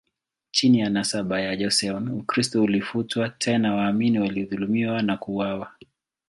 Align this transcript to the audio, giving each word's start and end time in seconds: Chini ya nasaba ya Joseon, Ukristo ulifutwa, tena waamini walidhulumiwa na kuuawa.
Chini 0.51 0.79
ya 0.79 0.89
nasaba 0.89 1.41
ya 1.41 1.55
Joseon, 1.55 2.07
Ukristo 2.09 2.63
ulifutwa, 2.63 3.29
tena 3.29 3.75
waamini 3.75 4.19
walidhulumiwa 4.19 5.01
na 5.01 5.17
kuuawa. 5.17 5.71